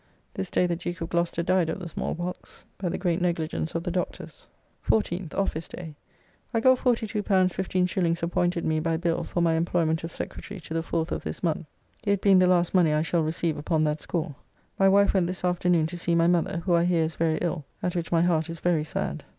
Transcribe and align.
This 0.33 0.49
day 0.49 0.65
the 0.65 0.75
Duke 0.75 1.01
of 1.01 1.09
Gloucester 1.09 1.43
died 1.43 1.69
of 1.69 1.77
the 1.79 1.87
small 1.87 2.15
pox, 2.15 2.65
by 2.79 2.89
the 2.89 2.97
great 2.97 3.21
negligence 3.21 3.75
of 3.75 3.83
the 3.83 3.91
doctors. 3.91 4.47
14th 4.89 5.35
(Office 5.35 5.67
day). 5.67 5.93
I 6.55 6.59
got 6.59 6.79
L42 6.79 7.21
15s. 7.23 8.23
appointed 8.23 8.65
me 8.65 8.79
by 8.79 8.97
bill 8.97 9.23
for 9.23 9.41
my 9.41 9.53
employment 9.53 10.03
of 10.03 10.11
Secretary 10.11 10.59
to 10.61 10.73
the 10.73 10.81
4th 10.81 11.11
of 11.11 11.21
this 11.23 11.43
month, 11.43 11.67
it 12.03 12.19
being 12.19 12.39
the 12.39 12.47
last 12.47 12.73
money 12.73 12.91
I 12.93 13.03
shall 13.03 13.21
receive 13.21 13.59
upon 13.59 13.83
that 13.83 14.01
score. 14.01 14.33
My 14.79 14.89
wife 14.89 15.13
went 15.13 15.27
this 15.27 15.45
afternoon 15.45 15.85
to 15.85 15.97
see 15.99 16.15
my 16.15 16.25
mother, 16.25 16.63
who 16.65 16.73
I 16.73 16.85
hear 16.85 17.03
is 17.03 17.13
very 17.13 17.37
ill, 17.37 17.65
at 17.83 17.95
which 17.95 18.11
my 18.11 18.23
heart 18.23 18.49
is 18.49 18.59
very 18.59 18.83
sad. 18.83 19.23